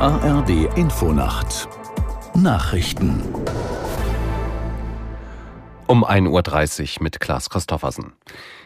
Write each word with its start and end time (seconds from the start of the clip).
ARD 0.00 0.76
Infonacht 0.76 1.68
Nachrichten 2.34 3.22
um 5.86 6.04
1.30 6.04 6.96
Uhr 6.96 7.02
mit 7.04 7.20
Klaas 7.20 7.48
Christoffersen. 7.48 8.12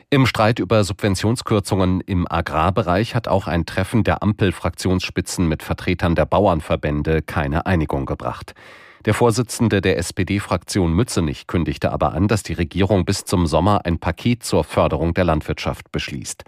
Im 0.08 0.24
Streit 0.24 0.58
über 0.58 0.84
Subventionskürzungen 0.84 2.00
im 2.00 2.26
Agrarbereich 2.30 3.14
hat 3.14 3.28
auch 3.28 3.46
ein 3.46 3.66
Treffen 3.66 4.04
der 4.04 4.22
Ampel-Fraktionsspitzen 4.22 5.46
mit 5.46 5.62
Vertretern 5.62 6.14
der 6.14 6.24
Bauernverbände 6.24 7.20
keine 7.20 7.66
Einigung 7.66 8.06
gebracht. 8.06 8.54
Der 9.04 9.12
Vorsitzende 9.12 9.82
der 9.82 9.98
SPD-Fraktion 9.98 10.94
Mützenich 10.94 11.46
kündigte 11.46 11.92
aber 11.92 12.14
an, 12.14 12.28
dass 12.28 12.42
die 12.42 12.54
Regierung 12.54 13.04
bis 13.04 13.24
zum 13.24 13.46
Sommer 13.46 13.84
ein 13.84 13.98
Paket 13.98 14.44
zur 14.44 14.64
Förderung 14.64 15.12
der 15.12 15.24
Landwirtschaft 15.24 15.92
beschließt. 15.92 16.44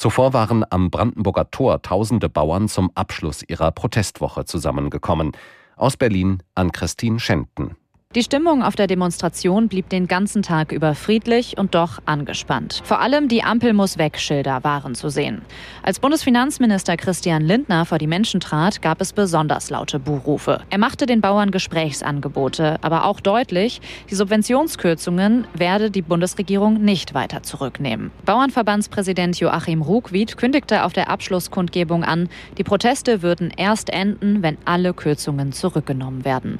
Zuvor 0.00 0.32
waren 0.32 0.64
am 0.70 0.90
Brandenburger 0.90 1.50
Tor 1.50 1.82
tausende 1.82 2.30
Bauern 2.30 2.68
zum 2.68 2.90
Abschluss 2.94 3.44
ihrer 3.46 3.70
Protestwoche 3.70 4.46
zusammengekommen. 4.46 5.32
Aus 5.76 5.98
Berlin 5.98 6.42
an 6.54 6.72
Christine 6.72 7.20
Schenten. 7.20 7.76
Die 8.16 8.24
Stimmung 8.24 8.64
auf 8.64 8.74
der 8.74 8.88
Demonstration 8.88 9.68
blieb 9.68 9.88
den 9.88 10.08
ganzen 10.08 10.42
Tag 10.42 10.72
über 10.72 10.96
friedlich 10.96 11.58
und 11.58 11.76
doch 11.76 12.00
angespannt. 12.06 12.82
Vor 12.82 12.98
allem 12.98 13.28
die 13.28 13.44
Ampel 13.44 13.72
muss 13.72 13.98
weg 13.98 14.18
Schilder 14.18 14.64
waren 14.64 14.96
zu 14.96 15.10
sehen. 15.10 15.42
Als 15.84 16.00
Bundesfinanzminister 16.00 16.96
Christian 16.96 17.40
Lindner 17.42 17.86
vor 17.86 17.98
die 17.98 18.08
Menschen 18.08 18.40
trat, 18.40 18.82
gab 18.82 19.00
es 19.00 19.12
besonders 19.12 19.70
laute 19.70 20.00
Buhrufe. 20.00 20.60
Er 20.70 20.78
machte 20.78 21.06
den 21.06 21.20
Bauern 21.20 21.52
Gesprächsangebote, 21.52 22.78
aber 22.82 23.04
auch 23.04 23.20
deutlich, 23.20 23.80
die 24.10 24.16
Subventionskürzungen 24.16 25.46
werde 25.54 25.92
die 25.92 26.02
Bundesregierung 26.02 26.82
nicht 26.82 27.14
weiter 27.14 27.44
zurücknehmen. 27.44 28.10
Bauernverbandspräsident 28.24 29.38
Joachim 29.38 29.82
Ruckwied 29.82 30.36
kündigte 30.36 30.82
auf 30.82 30.92
der 30.92 31.10
Abschlusskundgebung 31.10 32.02
an, 32.02 32.28
die 32.58 32.64
Proteste 32.64 33.22
würden 33.22 33.52
erst 33.56 33.88
enden, 33.88 34.42
wenn 34.42 34.58
alle 34.64 34.94
Kürzungen 34.94 35.52
zurückgenommen 35.52 36.24
werden. 36.24 36.58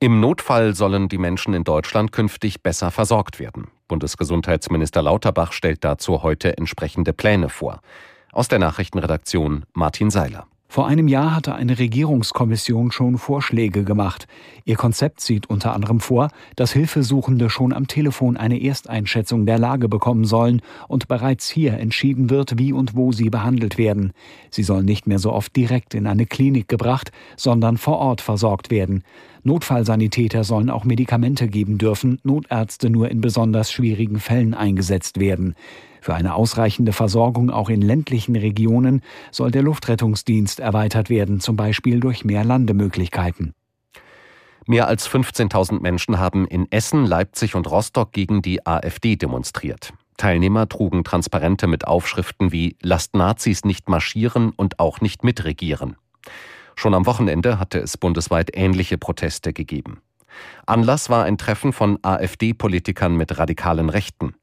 Im 0.00 0.20
Notfall 0.20 0.76
sollen 0.76 1.08
die 1.08 1.18
Menschen 1.18 1.54
in 1.54 1.64
Deutschland 1.64 2.12
künftig 2.12 2.62
besser 2.62 2.92
versorgt 2.92 3.40
werden. 3.40 3.66
Bundesgesundheitsminister 3.88 5.02
Lauterbach 5.02 5.50
stellt 5.50 5.82
dazu 5.82 6.22
heute 6.22 6.56
entsprechende 6.56 7.12
Pläne 7.12 7.48
vor. 7.48 7.80
Aus 8.30 8.46
der 8.46 8.60
Nachrichtenredaktion 8.60 9.64
Martin 9.72 10.10
Seiler. 10.10 10.46
Vor 10.70 10.86
einem 10.86 11.08
Jahr 11.08 11.34
hatte 11.34 11.54
eine 11.54 11.78
Regierungskommission 11.78 12.92
schon 12.92 13.16
Vorschläge 13.16 13.84
gemacht. 13.84 14.28
Ihr 14.66 14.76
Konzept 14.76 15.22
sieht 15.22 15.48
unter 15.48 15.72
anderem 15.72 15.98
vor, 15.98 16.28
dass 16.56 16.72
Hilfesuchende 16.72 17.48
schon 17.48 17.72
am 17.72 17.88
Telefon 17.88 18.36
eine 18.36 18.62
Ersteinschätzung 18.62 19.46
der 19.46 19.58
Lage 19.58 19.88
bekommen 19.88 20.26
sollen 20.26 20.60
und 20.86 21.08
bereits 21.08 21.48
hier 21.48 21.78
entschieden 21.78 22.28
wird, 22.28 22.58
wie 22.58 22.74
und 22.74 22.94
wo 22.94 23.12
sie 23.12 23.30
behandelt 23.30 23.78
werden. 23.78 24.12
Sie 24.50 24.62
sollen 24.62 24.84
nicht 24.84 25.06
mehr 25.06 25.18
so 25.18 25.32
oft 25.32 25.56
direkt 25.56 25.94
in 25.94 26.06
eine 26.06 26.26
Klinik 26.26 26.68
gebracht, 26.68 27.12
sondern 27.36 27.78
vor 27.78 27.96
Ort 27.96 28.20
versorgt 28.20 28.70
werden. 28.70 29.04
Notfallsanitäter 29.42 30.44
sollen 30.44 30.70
auch 30.70 30.84
Medikamente 30.84 31.48
geben 31.48 31.78
dürfen, 31.78 32.18
Notärzte 32.22 32.90
nur 32.90 33.10
in 33.10 33.20
besonders 33.20 33.72
schwierigen 33.72 34.20
Fällen 34.20 34.54
eingesetzt 34.54 35.20
werden. 35.20 35.54
Für 36.00 36.14
eine 36.14 36.34
ausreichende 36.34 36.92
Versorgung 36.92 37.50
auch 37.50 37.68
in 37.68 37.82
ländlichen 37.82 38.36
Regionen 38.36 39.02
soll 39.30 39.50
der 39.50 39.62
Luftrettungsdienst 39.62 40.60
erweitert 40.60 41.10
werden, 41.10 41.40
zum 41.40 41.56
Beispiel 41.56 42.00
durch 42.00 42.24
mehr 42.24 42.44
Landemöglichkeiten. 42.44 43.54
Mehr 44.66 44.86
als 44.86 45.08
15.000 45.08 45.80
Menschen 45.80 46.18
haben 46.18 46.46
in 46.46 46.70
Essen, 46.70 47.06
Leipzig 47.06 47.54
und 47.54 47.70
Rostock 47.70 48.12
gegen 48.12 48.42
die 48.42 48.66
AfD 48.66 49.16
demonstriert. 49.16 49.94
Teilnehmer 50.18 50.68
trugen 50.68 51.04
Transparente 51.04 51.66
mit 51.66 51.86
Aufschriften 51.86 52.52
wie 52.52 52.76
Lasst 52.82 53.14
Nazis 53.14 53.64
nicht 53.64 53.88
marschieren 53.88 54.50
und 54.50 54.78
auch 54.78 55.00
nicht 55.00 55.24
mitregieren. 55.24 55.96
Schon 56.78 56.94
am 56.94 57.06
Wochenende 57.06 57.58
hatte 57.58 57.80
es 57.80 57.96
bundesweit 57.96 58.50
ähnliche 58.54 58.98
Proteste 58.98 59.52
gegeben. 59.52 60.00
Anlass 60.64 61.10
war 61.10 61.24
ein 61.24 61.36
Treffen 61.36 61.72
von 61.72 61.98
AfD-Politikern 62.02 63.16
mit 63.16 63.36
radikalen 63.36 63.90
Rechten. 63.90 64.36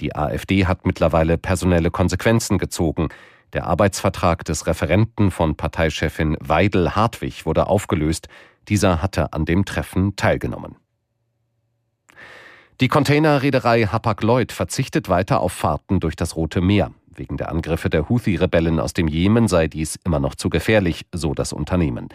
Die 0.00 0.16
AfD 0.16 0.64
hat 0.64 0.86
mittlerweile 0.86 1.36
personelle 1.36 1.90
Konsequenzen 1.90 2.56
gezogen. 2.56 3.10
Der 3.52 3.66
Arbeitsvertrag 3.66 4.42
des 4.46 4.66
Referenten 4.66 5.30
von 5.30 5.54
Parteichefin 5.54 6.38
Weidel 6.40 6.96
Hartwig 6.96 7.44
wurde 7.44 7.66
aufgelöst. 7.66 8.28
Dieser 8.68 9.02
hatte 9.02 9.34
an 9.34 9.44
dem 9.44 9.66
Treffen 9.66 10.16
teilgenommen. 10.16 10.76
Die 12.80 12.88
Containerreederei 12.88 13.84
Hapag-Lloyd 13.84 14.50
verzichtet 14.50 15.10
weiter 15.10 15.40
auf 15.40 15.52
Fahrten 15.52 16.00
durch 16.00 16.16
das 16.16 16.36
Rote 16.36 16.62
Meer. 16.62 16.90
Wegen 17.14 17.36
der 17.36 17.50
Angriffe 17.50 17.90
der 17.90 18.08
Houthi-Rebellen 18.08 18.80
aus 18.80 18.94
dem 18.94 19.08
Jemen 19.08 19.48
sei 19.48 19.68
dies 19.68 19.98
immer 20.04 20.18
noch 20.18 20.34
zu 20.34 20.48
gefährlich, 20.48 21.06
so 21.12 21.34
das 21.34 21.52
Unternehmen. 21.52 22.08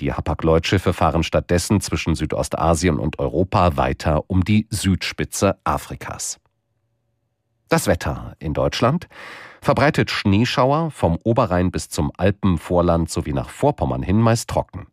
Die 0.00 0.12
Hapag-Lloyd-Schiffe 0.12 0.92
fahren 0.92 1.24
stattdessen 1.24 1.80
zwischen 1.80 2.14
Südostasien 2.14 2.98
und 2.98 3.18
Europa 3.18 3.76
weiter 3.76 4.22
um 4.28 4.44
die 4.44 4.68
Südspitze 4.70 5.58
Afrikas. 5.64 6.38
Das 7.68 7.86
Wetter 7.86 8.34
in 8.38 8.54
Deutschland 8.54 9.08
verbreitet 9.60 10.10
Schneeschauer 10.10 10.90
vom 10.92 11.18
Oberrhein 11.24 11.70
bis 11.72 11.88
zum 11.88 12.12
Alpenvorland 12.16 13.10
sowie 13.10 13.32
nach 13.32 13.50
Vorpommern 13.50 14.02
hin 14.02 14.20
meist 14.20 14.48
trocken. 14.48 14.86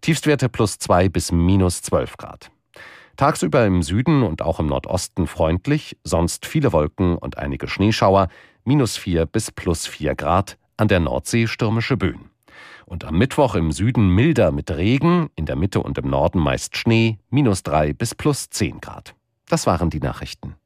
Tiefstwerte 0.00 0.48
plus 0.48 0.78
zwei 0.78 1.08
bis 1.08 1.30
minus 1.30 1.80
zwölf 1.80 2.16
Grad. 2.16 2.50
Tagsüber 3.16 3.64
im 3.64 3.82
Süden 3.82 4.24
und 4.24 4.42
auch 4.42 4.58
im 4.58 4.66
Nordosten 4.66 5.28
freundlich, 5.28 5.96
sonst 6.02 6.46
viele 6.46 6.72
Wolken 6.72 7.16
und 7.16 7.38
einige 7.38 7.68
Schneeschauer, 7.68 8.28
minus 8.64 8.96
vier 8.96 9.26
bis 9.26 9.50
plus 9.50 9.86
vier 9.86 10.14
Grad, 10.14 10.58
an 10.76 10.88
der 10.88 11.00
Nordsee 11.00 11.46
stürmische 11.46 11.96
Böen 11.96 12.30
und 12.86 13.04
am 13.04 13.16
Mittwoch 13.16 13.54
im 13.54 13.72
Süden 13.72 14.08
milder 14.08 14.52
mit 14.52 14.70
Regen, 14.70 15.30
in 15.36 15.46
der 15.46 15.56
Mitte 15.56 15.80
und 15.80 15.98
im 15.98 16.08
Norden 16.08 16.38
meist 16.38 16.76
Schnee, 16.76 17.18
minus 17.30 17.62
drei 17.62 17.92
bis 17.92 18.14
plus 18.14 18.50
zehn 18.50 18.80
Grad. 18.80 19.14
Das 19.48 19.66
waren 19.66 19.90
die 19.90 20.00
Nachrichten. 20.00 20.56